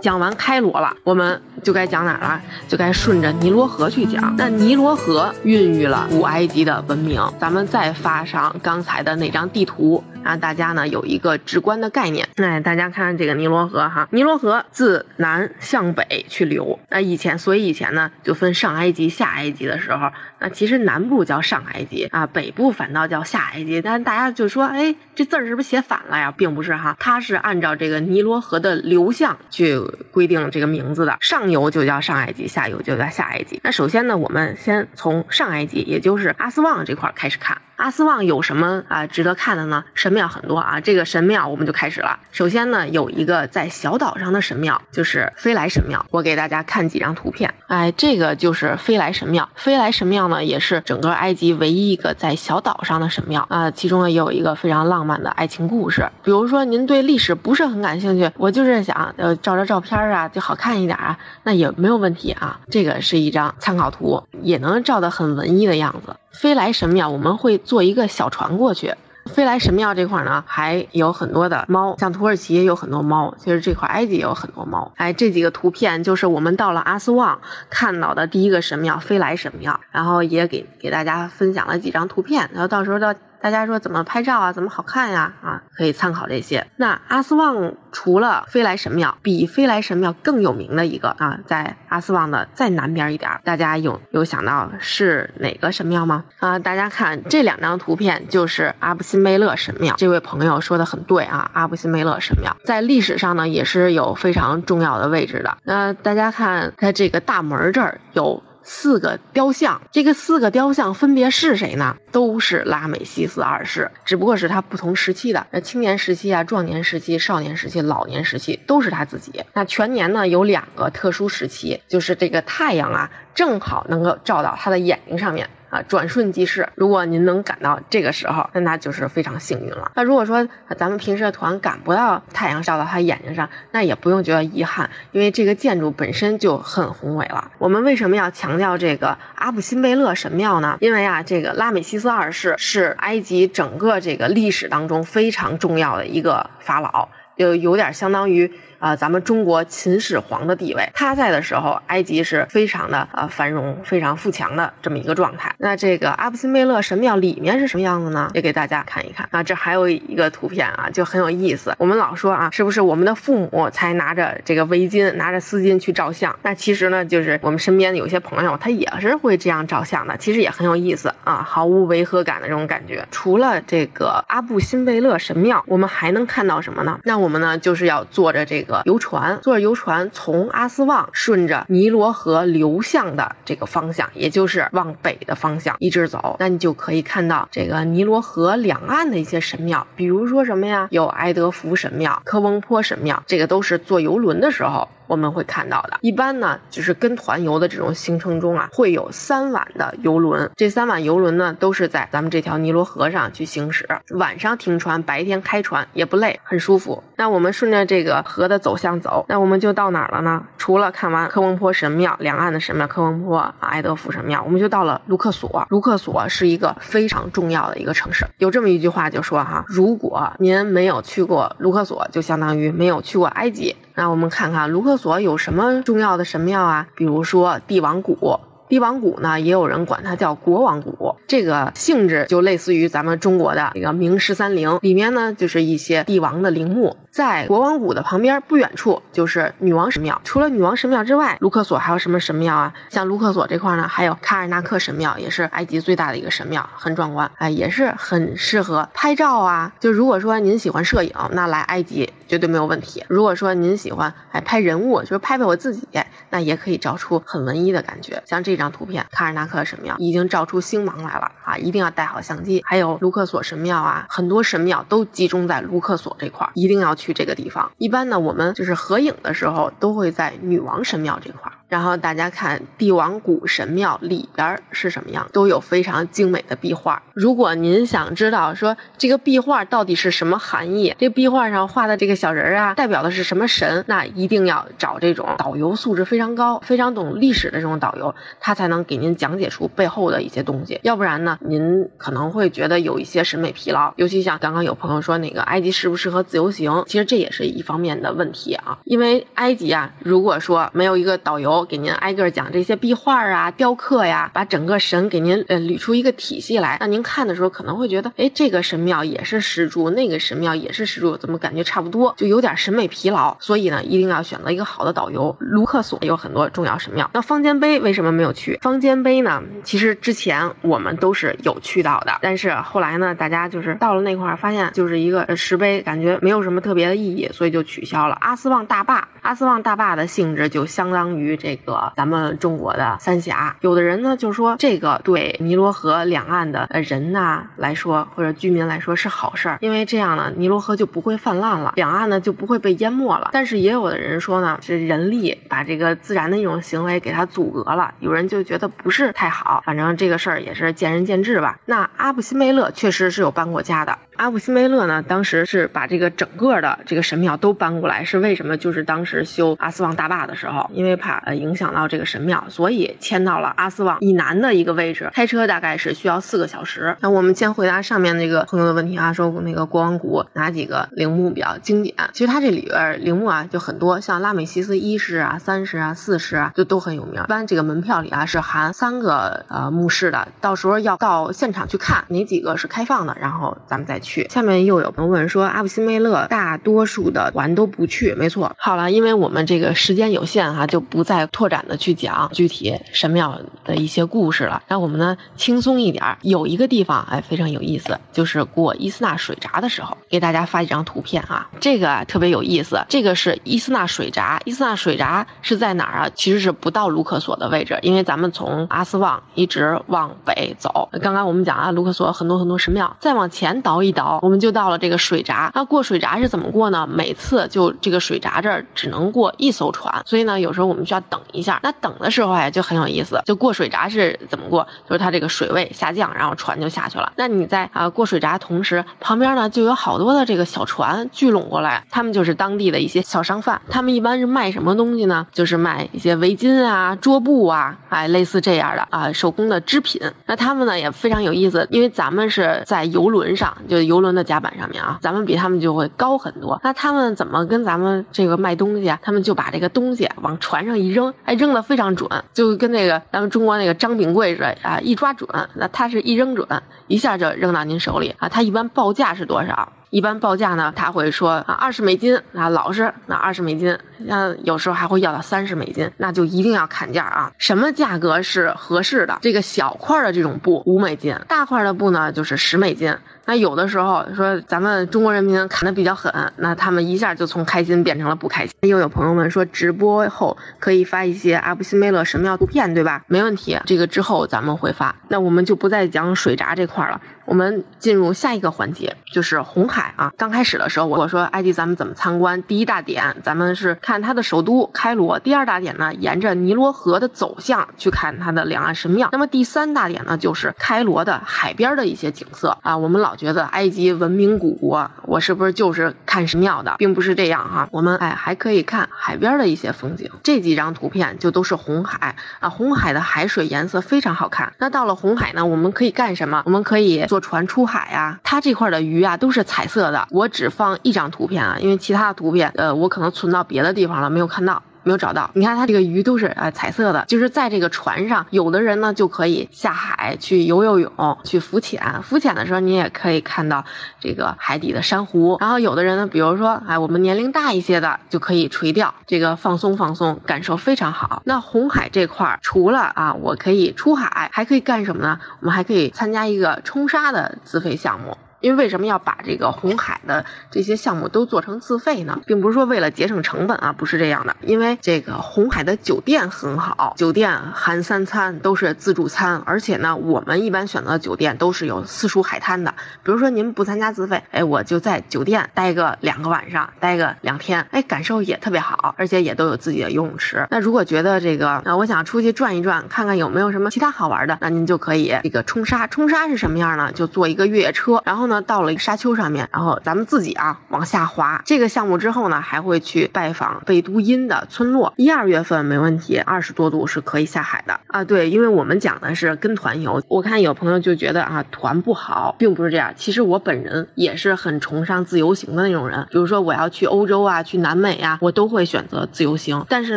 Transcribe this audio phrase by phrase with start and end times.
[0.00, 2.40] 讲完开罗了，我们就该讲哪了？
[2.66, 4.34] 就该顺着尼罗河去讲。
[4.36, 7.20] 那尼罗河孕育了古埃及的文明。
[7.38, 10.02] 咱们再发上刚才的那张地图。
[10.24, 12.28] 让大家呢有一个直观的概念。
[12.36, 16.78] 那大家看这个尼罗河哈，尼罗河自南向北去流。
[16.88, 23.82] 那以前，所以以前呢就分上埃及、下埃及的时候，那其实南部叫上埃及啊，北部反倒叫下埃及。
[23.82, 26.32] 但大家就说，哎，这字儿是不是写反了呀？
[26.36, 29.78] 并不是哈，它是按照这个尼罗河的流向去
[30.10, 31.16] 规定这个名字的。
[31.20, 33.60] 上游就叫上埃及，下游就叫下埃及。
[33.64, 37.60] 那首先呢，我们先从上埃及，也就是阿斯旺这块开始看。
[37.76, 39.84] 阿斯旺有什么啊值得看的呢？
[40.10, 42.18] 神庙很多啊，这个神庙我们就开始了。
[42.32, 46.04] 首先呢，有一个在小岛上的神庙，就是飞来神庙。
[46.10, 47.54] 我给大家看几张图片。
[47.68, 49.48] 哎，这个就是飞来神庙。
[49.54, 53.70] 飞来神庙呢，也是整个埃及唯一一个在小岛上的神庙啊。
[53.70, 56.10] 其中呢，也有一个非常浪漫的爱情故事。
[56.24, 62.58] 比如说，您对历史不是很感兴趣，我就是想呃照着照片啊就好看一点啊，那也没有问题啊。
[62.68, 66.16] 这个是一张参考图，也能照得很文艺的样子。
[66.32, 68.96] 飞来神庙，我们会坐一个小船过去。
[69.26, 74.92] 飞来神庙这块呢，还有很多的猫，像土耳其也有很多猫，其实这块埃及也有很多猫。
[74.96, 83.14] 哎，这几个图片就是我们到了阿斯旺看到的第一个神庙——飞来神庙，然后也给给大家分享了几张图片，然后到时候到。
[83.42, 84.52] 大家说怎么拍照啊？
[84.52, 85.32] 怎么好看呀？
[85.42, 86.66] 啊，可以参考这些。
[86.76, 96.24] 那阿斯旺除了飞来神庙，比飞来神庙更有名的一个啊，在阿斯旺的再南边一点，大家有有想到是哪个神庙吗？
[96.38, 99.94] 啊，大家看这两张图片，就是阿布辛贝勒神庙。
[99.96, 105.56] 这位朋友说的很对啊，阿布辛贝勒神庙在历史上呢也是有非常重要的位置的。
[105.64, 108.42] 那大家看它这个大门这儿有。
[108.62, 111.96] 四个雕像，这个四个雕像分别是谁呢？
[112.12, 119.44] 都是拉美西斯二世，只不过是他不同时期的，那青年时期啊、壮年时期、少年时期、老年时期都是他自己。
[119.54, 125.48] 那全年呢有两个特殊时期，就是这个太阳啊正好能够照到他的眼睛上面。
[125.70, 126.68] 啊，转瞬即逝。
[126.74, 129.92] 如果您能赶到这个时候，那那就是非常幸运了。
[129.94, 137.52] 那如果说咱们平时的团赶不到太阳照到他眼睛上，那也不用觉得遗憾，因为这个建筑本身就很宏伟了。
[137.58, 140.76] 我们为什么要强调这个阿布辛贝勒神庙呢？
[140.80, 148.52] 因为啊，这个拉美西斯二世是埃及整个这个历史当中非常重要的一个法老，就有点相当于。
[148.80, 155.54] 啊，咱们中国秦始皇的地位，他在的时候，埃及是非常的呃繁荣、非常富强的这么一个状态。
[155.58, 158.30] 那这个阿布辛贝勒神庙里面是什么样子呢？
[158.32, 159.42] 也给大家看一看啊。
[159.42, 161.74] 这还有一个图片啊，就很有意思。
[161.78, 166.38] 我们老说啊，是不是我们的父母才拿着这个围巾、拿着丝巾去照相？
[166.42, 170.16] 那其实呢，就是我们身边有些朋友，他也是会这样照相的。
[170.16, 173.06] 其实也很有意思啊，毫无违和感的这种感觉。
[173.10, 176.98] 除了这个阿布辛贝勒神庙，我们还能看到什么呢？
[177.04, 178.69] 那我们呢，就是要坐着这个。
[178.84, 190.88] 游船，坐着游船从阿斯旺顺着尼罗河流向的这个方向，也就是往北的方向一直走，那你就可以看到这个尼罗河两岸的一些神庙，比如说什么呀？
[190.90, 194.88] 有埃德福神庙、科翁坡神庙，这个都是坐游轮的时候。
[195.10, 200.48] 我们会看到的，一般呢，就是跟团游的这种行程中啊，会有三晚的游轮。
[200.54, 207.02] 这三晚游轮呢，都是在咱们这条尼罗河上去行驶，晚上停船，白天开船，也不累，很舒服。
[207.16, 210.44] 那我们顺着这个河的走向走，那我们就到哪儿了呢？
[210.58, 215.66] 除了看完科翁坡神庙两岸的神庙，科翁坡、埃德福神庙，我们就到了卢克索。
[215.70, 218.26] 卢克索是一个非常重要的一个城市。
[218.38, 223.74] 有这么一句话就说哈，如果您没有去过卢克索，就相当于没有去过埃及。
[223.96, 226.88] 那我们看看卢克所有什么重要的神庙啊？
[226.94, 228.38] 比如说帝王谷。
[228.70, 236.96] 帝王谷呢，也有人管它叫国王谷，这个性质就类似于咱们中国的这个明十三陵，里面呢就是一些帝王的陵墓。
[237.10, 240.20] 在国王谷的旁边不远处就是女王神庙。
[240.22, 242.72] 除了女王神庙之外，卢克索还有什么神庙啊？
[242.88, 249.72] 像卢克索这块呢，还有卡尔纳克神庙，也是埃及最大的一个神庙，很壮观，哎，也是很适合拍照啊。
[249.80, 253.04] 就如果说您喜欢摄影，那来埃及绝对没有问题。
[253.08, 255.88] 如果说您喜欢哎拍人物，就是拍拍我自己，
[256.30, 258.22] 那也可以照出很文艺的感觉。
[258.26, 261.56] 像这张图片，卡尔纳克神庙已经照出星芒来了啊！
[261.58, 262.62] 一定要带好相机。
[262.64, 267.72] 还有卢克索神庙啊，很多神庙都集中在卢克索这块，一定要去这个地方。
[267.76, 271.52] 一般呢，我们就是合影的时候都会在女王神庙这块。
[271.70, 277.02] 然后大家看帝王谷神庙里边是什么样，都有非常精美的壁画。
[277.14, 290.80] 如果您想知道说这个壁画到底是什么含义，这壁画上画的这个小人啊，代表的是什么神，那一定要找这种导游素质非常高、非常懂历史的这种导游，他才能给您讲解出背后的一些东西。
[290.82, 293.94] 要不然呢，您可能会觉得有一些审美疲劳。
[293.96, 298.78] 尤其像刚刚有朋友说那个埃及适不适合自由行，其实这也是一方面的问题啊。
[298.84, 313.36] 因为埃及啊，如果说没有一个导游给您挨个讲这些壁画啊、雕刻呀，把整个神给您呃捋出一个体系来，那您看的时候可能会觉得，哎，这个神庙也是石柱，那个神庙也是石柱，怎么感觉差不多，就有点审美疲劳。
[313.40, 315.36] 所以呢，一定要选择一个好的导游。
[315.38, 318.58] 卢克索有很多重要神庙，那方尖碑为什么没有去？
[318.62, 328.16] 方尖碑呢，其实之前我们都是有去到的，但是后来呢，大家就是到了那块儿，发现就是一个石碑，感觉没有什么特别的意义，所以就取消了。
[328.20, 333.56] 阿斯旺大坝，阿斯旺大坝的性质就相当于这这个咱们中国的三峡。
[333.60, 343.30] 有的人呢就说这个对尼罗河两岸的人呐来说，或者居民来说是好事儿，因为这样呢，尼罗河就不会泛滥了，两岸呢就不会被淹没了。
[343.32, 349.60] 但是也有的人说呢，是人力把这个自然的一种行为给它阻隔了，有人就觉得不是太好。
[349.66, 351.58] 反正这个事儿也是见仁见智吧。
[351.64, 353.98] 那阿布辛贝勒确实是有搬过家的。
[354.16, 358.56] 阿布辛贝勒呢，当时是把这个整个的这个神庙都搬过来，是为什么？
[358.60, 366.96] 就是当时修阿斯旺大坝的时候，因为怕呃影响到这个神庙，所以迁到了阿斯旺以南的一个位置，开车大概是需要四个小时。
[367.00, 371.94] 那我们先回答上面那个朋友的问题啊，说那个国王谷哪几个陵墓比较经典？
[372.12, 377.22] 其实它这里边陵墓啊就很多，像拉美西斯一世啊、三世啊、四世啊，就都很有名。
[377.22, 384.28] 一般这个门票里啊是含三个呃墓室的，到时候要到现场去看哪几个是开放的，然后咱们再去。
[384.28, 388.54] 下面又有朋友问说，阿布辛贝勒大多数的团都不去，没错。
[388.58, 394.62] 好了，因为我们这个时间有限哈，就不再拓展的去讲具体神庙的一些故事了。
[394.66, 402.84] 让我们呢轻松一点儿，有一个地方哎非常有意思，就是过伊斯纳水闸的时候，给大家发一张图片啊，这个特别有意思。
[402.88, 406.10] 这个是伊斯纳水闸，伊斯纳水闸是在哪儿啊？
[406.14, 410.88] 其实是不到卢克索的位置，因为咱们从阿斯旺一直往北走。
[411.02, 415.50] 刚刚我们讲啊，卢克索很多很多神庙，再往前倒一倒，我们就到了这个水闸。
[415.54, 416.86] 那过水闸是怎么过呢？
[416.86, 421.60] 每次就这个水闸这儿只能过一艘船，所以呢，有时候我们需要等一下。
[421.62, 423.20] 那等的时候哎，就很有意思。
[423.26, 424.66] 就过水闸是怎么过？
[424.88, 427.12] 就是它这个水位下降，然后船就下去了。
[427.16, 433.60] 那你在啊过水闸同时，旁边呢就有好多的这个小船聚拢过来，他们就是当地的一些小商贩。
[433.68, 435.26] 他们一般是卖什么东西呢？
[435.32, 440.00] 就是卖一些围巾啊、桌布啊，哎，类似这样的啊手工的织品。
[440.26, 446.60] 那他们呢也非常有意思，因为咱们是在游轮上，就游轮的甲板上面啊，咱们比他们就会高很多。
[446.62, 448.98] 那他们怎么跟咱们这个卖东西啊？
[449.02, 456.46] 他们就把这个东西往船上一扔，扔哎，扔的非常准，就跟那个咱们中国那个张炳贵似的啊，一抓准，那他是一扔准，
[456.88, 458.28] 一下就扔到您手里啊。
[458.28, 459.72] 他一般报价是多少？
[459.90, 467.32] 一般报价呢，他会说啊二十美金啊，老实那二十美金，那有时候还会要到三十美金，那就一定要砍价啊。
[467.38, 469.18] 什么价格是合适的？
[469.20, 472.96] 这个小块的这种布五美金，大块的布呢就是十美金。
[473.26, 478.54] 那有的时候说咱们中国人民砍的比较狠，那他们一下就从开心变成了不开心。
[478.62, 483.04] 又有朋友们说直播后可以发一些阿布辛贝勒神庙图片，对吧？
[483.06, 484.96] 没问题，这个之后咱们会发。
[485.08, 490.12] 那我们就不再讲水闸这块了，我们进入下一个环节，就是红海啊。
[490.16, 492.42] 刚开始的时候我说埃及咱们怎么参观？
[492.42, 499.08] 第一大点咱们是看它的首都开罗，第二大点呢沿着尼罗河的走向去看它的两岸神庙。
[499.12, 502.76] 那么第三大点呢就是开罗的海边的一些景色啊。
[502.76, 507.68] 我们老觉得埃及文明古国，我是不是就是看神庙的，并不是这样哈。
[507.70, 510.10] 我们哎还可以看海边的一些风景。
[510.22, 514.54] 这几张图片就都是红海啊，红海的海水颜色非常好看。
[514.56, 516.42] 那到了红海呢，我们可以干什么？
[516.46, 518.18] 我们可以坐船出海呀。
[518.24, 520.08] 它这块的鱼啊都是彩色的。
[520.10, 524.62] 我只放一张图片啊，因为其他的图片呃我可能存到别的地方了，没有看到。
[524.82, 532.02] 没有找到，你看它这个鱼都是呃彩色的，就是在这个船上，有的人呢就可以下海去游游泳，去浮潜。
[532.02, 533.64] 浮潜的时候，你也可以看到
[534.00, 535.36] 这个海底的珊瑚。
[535.40, 541.22] 然后有的人呢，比如说哎，我们年龄大一些的，就可以垂钓，这个放松放松，感受非常好。
[541.24, 545.20] 那红海这块儿，除了啊，我可以出海，还可以干什么呢？
[545.40, 548.16] 我们还可以参加一个冲沙的自费项目。
[548.40, 552.20] 因为为什么要把这个红海的这些项目都做成自费呢？
[552.26, 554.36] 并不是说为了节省成本啊，不是这样的。
[554.42, 562.74] 因为这个红海的酒店很好，酒店含三餐都是自助餐，而且呢，我们一般选择酒店都是有私属海滩的。
[563.02, 570.46] 比如说您不参加自费，哎，我就在酒店待个两个晚上，待个两天，哎，感受也特别好，而且也都有自己的游泳池。
[570.50, 575.86] 那如果觉得这个，那我想出去转一转，看看有没有什么其他好玩的，那您就可以这个冲沙。
[575.86, 576.92] 冲沙是什么样呢？
[576.92, 581.42] 就坐一个越野车，然后呢，到了一个沙丘上面，然后咱们自己啊往下滑。
[581.44, 584.94] 这个项目之后呢，还会去拜访贝都因的村落。
[584.96, 588.04] 一二月份没问题，二十多度是可以下海的啊。
[588.04, 592.94] 对，因为我们讲的是跟团游，我看有朋友就觉得啊团不好，并不是这样。
[592.96, 596.06] 其实我本人也是很崇尚自由行的那种人。
[596.10, 599.66] 比如说我要去欧洲啊，去南美啊，我都会选择自由行。
[599.68, 599.96] 但是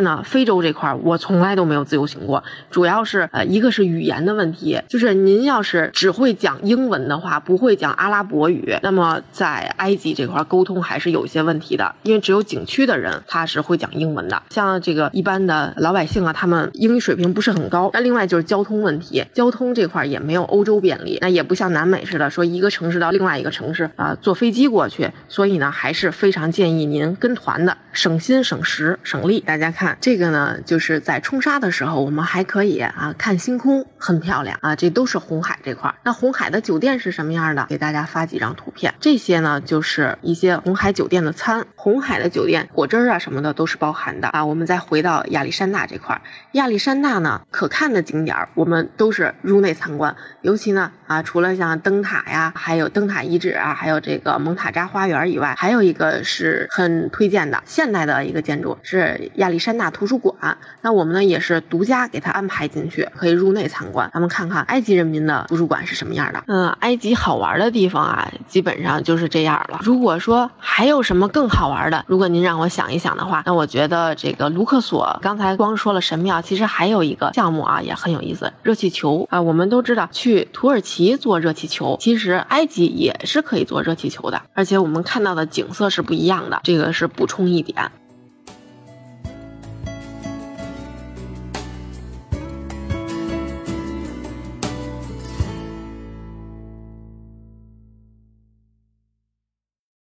[0.00, 17.90] 呢，非洲这块我从来都没有自由行过，主要是呃一个是语言的问题，就是您要是只会讲英文的话，不会讲阿拉伯语，那么在埃及这块沟通还是有一些问题的，因为只有景区的人他是会讲英文的，像这个一般的老百姓啊，他们英语水平不是很高。
[17.92, 29.40] 那另外就是交通问题，交通这块也没有欧洲便利，那也不像南美似的说一个城市到另外一个城市啊坐飞机过去，所以呢还是非常建议您跟团的，省心省时省力。
[29.40, 35.94] 大家看这个呢，就是在冲沙的时候，我们还可以啊看星空，很漂亮啊，这都是红海这块。
[36.04, 37.66] 那红海的酒店是什么样的？
[37.68, 44.46] 给大家发几张图片，这些呢就是一些红海酒店的餐，红海的酒店果汁啊什么的都是包含的啊。
[44.46, 46.18] 我们再回到亚历山大这块，
[46.52, 60.56] 亚历山大呢可看的景点我们都是入内参观，尤其呢啊除了像灯塔呀，还有灯塔遗址啊，还有这个蒙塔扎花园以外，还有一个是很推荐的现代的一个建筑是亚历山大图书馆。
[60.80, 66.44] 那我们呢也是独家给他安排进去，可以入内参观，咱们看看埃及人民的图书馆是什么样的。
[66.46, 69.80] 嗯，埃及好玩的地方啊，基本上就是这样了。
[69.82, 79.42] 如果说还有什么更好玩玩的，如果您让我想一想的话，那我觉得这个卢克索刚才光说了神庙，其实还有一个项目啊也很有意思，热气球啊。
[79.42, 86.60] 我们都知道去土耳其坐热气球，其实埃及也是可以坐热气球的，而且我们看到的景色是不一样的。
[86.62, 87.90] 这个是补充一点。